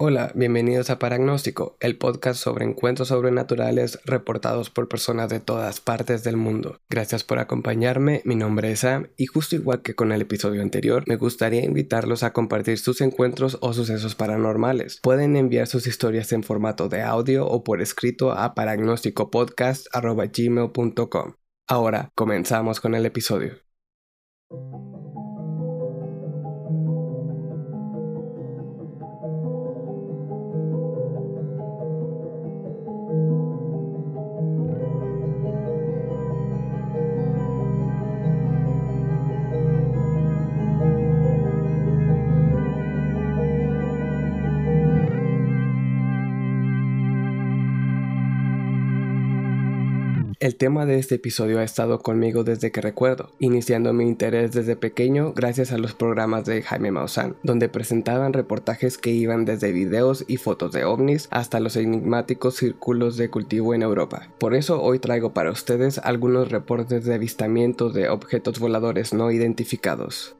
[0.00, 6.22] Hola, bienvenidos a Paragnóstico, el podcast sobre encuentros sobrenaturales reportados por personas de todas partes
[6.22, 6.78] del mundo.
[6.88, 11.02] Gracias por acompañarme, mi nombre es Sam y justo igual que con el episodio anterior,
[11.08, 15.00] me gustaría invitarlos a compartir sus encuentros o sucesos paranormales.
[15.02, 21.32] Pueden enviar sus historias en formato de audio o por escrito a paragnósticopodcast.gmail.com.
[21.66, 23.67] Ahora, comenzamos con el episodio.
[50.40, 54.76] El tema de este episodio ha estado conmigo desde que recuerdo, iniciando mi interés desde
[54.76, 60.24] pequeño gracias a los programas de Jaime Maussan, donde presentaban reportajes que iban desde videos
[60.28, 64.28] y fotos de ovnis hasta los enigmáticos círculos de cultivo en Europa.
[64.38, 70.36] Por eso hoy traigo para ustedes algunos reportes de avistamientos de objetos voladores no identificados.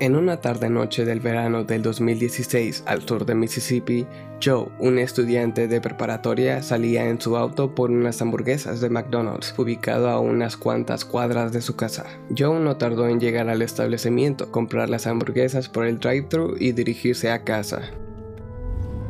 [0.00, 4.06] En una tarde-noche del verano del 2016 al sur de Mississippi,
[4.42, 10.08] Joe, un estudiante de preparatoria, salía en su auto por unas hamburguesas de McDonald's, ubicado
[10.08, 12.06] a unas cuantas cuadras de su casa.
[12.36, 17.30] Joe no tardó en llegar al establecimiento, comprar las hamburguesas por el drive-thru y dirigirse
[17.30, 17.82] a casa.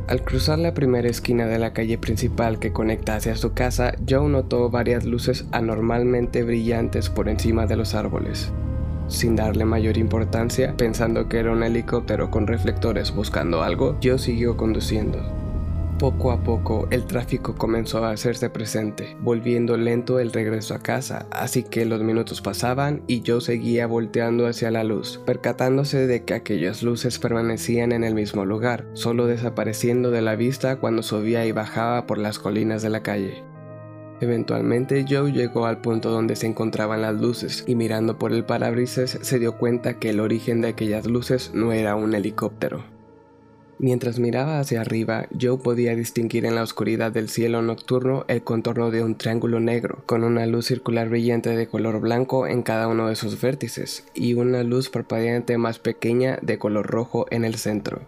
[0.07, 4.29] Al cruzar la primera esquina de la calle principal que conecta hacia su casa, Joe
[4.29, 8.51] notó varias luces anormalmente brillantes por encima de los árboles
[9.07, 14.57] sin darle mayor importancia, pensando que era un helicóptero con reflectores buscando algo, Joe siguió
[14.57, 15.19] conduciendo.
[15.99, 21.27] Poco a poco el tráfico comenzó a hacerse presente, volviendo lento el regreso a casa,
[21.31, 26.33] así que los minutos pasaban y yo seguía volteando hacia la luz, percatándose de que
[26.33, 31.51] aquellas luces permanecían en el mismo lugar, solo desapareciendo de la vista cuando subía y
[31.51, 33.43] bajaba por las colinas de la calle.
[34.23, 39.19] Eventualmente Joe llegó al punto donde se encontraban las luces y mirando por el parabrisas
[39.21, 42.85] se dio cuenta que el origen de aquellas luces no era un helicóptero.
[43.79, 48.91] Mientras miraba hacia arriba, Joe podía distinguir en la oscuridad del cielo nocturno el contorno
[48.91, 53.09] de un triángulo negro, con una luz circular brillante de color blanco en cada uno
[53.09, 58.03] de sus vértices, y una luz parpadeante más pequeña de color rojo en el centro.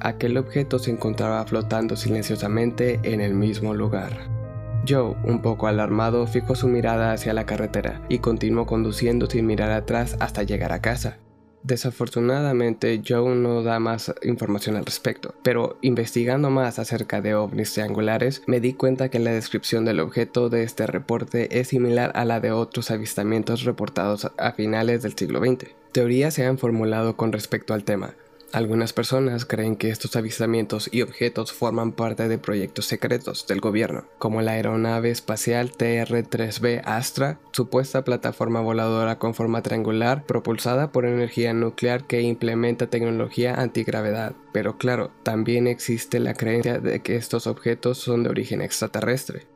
[0.00, 4.41] Aquel objeto se encontraba flotando silenciosamente en el mismo lugar.
[4.88, 9.70] Joe, un poco alarmado, fijó su mirada hacia la carretera y continuó conduciendo sin mirar
[9.70, 11.18] atrás hasta llegar a casa.
[11.62, 18.42] Desafortunadamente, Joe no da más información al respecto, pero investigando más acerca de ovnis triangulares,
[18.46, 22.40] me di cuenta que la descripción del objeto de este reporte es similar a la
[22.40, 25.70] de otros avistamientos reportados a finales del siglo XX.
[25.92, 28.14] Teorías se han formulado con respecto al tema,
[28.52, 34.04] algunas personas creen que estos avistamientos y objetos forman parte de proyectos secretos del gobierno,
[34.18, 41.54] como la aeronave espacial TR-3B Astra, supuesta plataforma voladora con forma triangular propulsada por energía
[41.54, 44.34] nuclear que implementa tecnología antigravedad.
[44.52, 49.46] Pero claro, también existe la creencia de que estos objetos son de origen extraterrestre.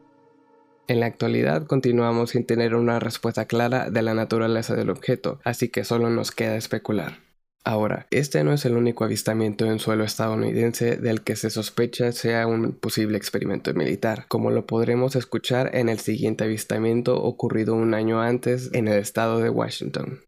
[0.89, 5.69] En la actualidad continuamos sin tener una respuesta clara de la naturaleza del objeto, así
[5.69, 7.26] que solo nos queda especular.
[7.67, 12.47] Ahora, este no es el único avistamiento en suelo estadounidense del que se sospecha sea
[12.47, 18.21] un posible experimento militar, como lo podremos escuchar en el siguiente avistamiento ocurrido un año
[18.21, 20.21] antes en el estado de Washington.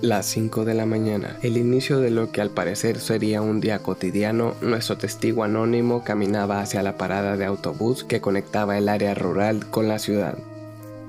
[0.00, 3.84] Las 5 de la mañana, el inicio de lo que al parecer sería un día
[3.84, 9.70] cotidiano, nuestro testigo anónimo caminaba hacia la parada de autobús que conectaba el área rural
[9.70, 10.36] con la ciudad.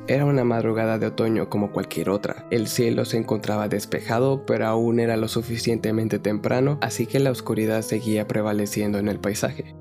[0.10, 2.46] Era una madrugada de otoño como cualquier otra.
[2.50, 7.82] El cielo se encontraba despejado, pero aún era lo suficientemente temprano, así que la oscuridad
[7.82, 9.76] seguía prevaleciendo en el paisaje.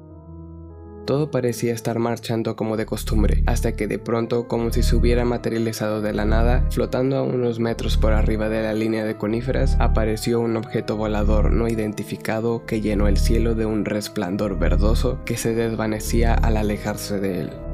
[1.06, 5.24] Todo parecía estar marchando como de costumbre, hasta que de pronto, como si se hubiera
[5.24, 9.76] materializado de la nada, flotando a unos metros por arriba de la línea de coníferas,
[9.78, 15.36] apareció un objeto volador no identificado que llenó el cielo de un resplandor verdoso que
[15.36, 17.65] se desvanecía al alejarse de él.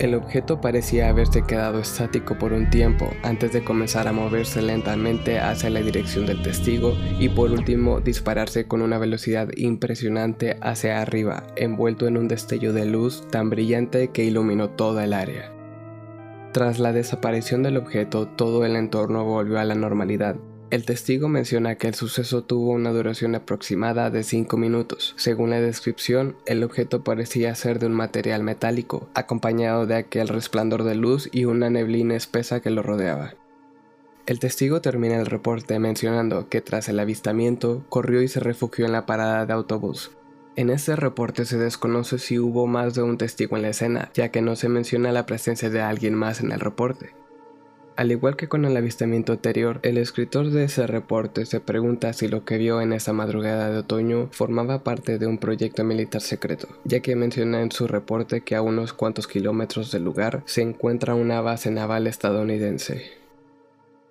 [0.00, 5.38] El objeto parecía haberse quedado estático por un tiempo antes de comenzar a moverse lentamente
[5.38, 11.42] hacia la dirección del testigo y por último dispararse con una velocidad impresionante hacia arriba,
[11.54, 15.52] envuelto en un destello de luz tan brillante que iluminó toda el área.
[16.52, 20.36] Tras la desaparición del objeto, todo el entorno volvió a la normalidad,
[20.70, 25.14] el testigo menciona que el suceso tuvo una duración aproximada de 5 minutos.
[25.16, 30.84] Según la descripción, el objeto parecía ser de un material metálico, acompañado de aquel resplandor
[30.84, 33.34] de luz y una neblina espesa que lo rodeaba.
[34.26, 38.92] El testigo termina el reporte mencionando que tras el avistamiento corrió y se refugió en
[38.92, 40.12] la parada de autobús.
[40.54, 44.28] En este reporte se desconoce si hubo más de un testigo en la escena, ya
[44.28, 47.10] que no se menciona la presencia de alguien más en el reporte.
[48.00, 52.28] Al igual que con el avistamiento anterior, el escritor de ese reporte se pregunta si
[52.28, 56.66] lo que vio en esa madrugada de otoño formaba parte de un proyecto militar secreto,
[56.84, 61.14] ya que menciona en su reporte que a unos cuantos kilómetros del lugar se encuentra
[61.14, 63.19] una base naval estadounidense.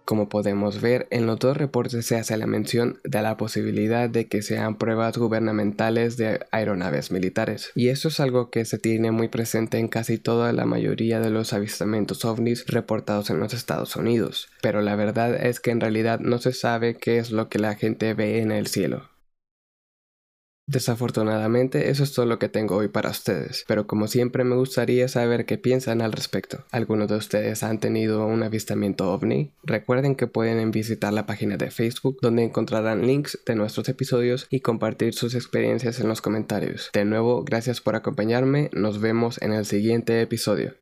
[0.09, 4.27] Como podemos ver, en los dos reportes se hace la mención de la posibilidad de
[4.27, 7.69] que sean pruebas gubernamentales de aeronaves militares.
[7.75, 11.29] Y eso es algo que se tiene muy presente en casi toda la mayoría de
[11.29, 14.49] los avistamientos ovnis reportados en los Estados Unidos.
[14.63, 17.75] Pero la verdad es que en realidad no se sabe qué es lo que la
[17.75, 19.11] gente ve en el cielo.
[20.69, 25.07] Desafortunadamente eso es todo lo que tengo hoy para ustedes, pero como siempre me gustaría
[25.07, 26.63] saber qué piensan al respecto.
[26.69, 29.51] ¿Algunos de ustedes han tenido un avistamiento ovni?
[29.63, 34.59] Recuerden que pueden visitar la página de Facebook donde encontrarán links de nuestros episodios y
[34.59, 36.91] compartir sus experiencias en los comentarios.
[36.93, 40.75] De nuevo, gracias por acompañarme, nos vemos en el siguiente episodio.